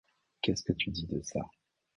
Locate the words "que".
0.63-0.73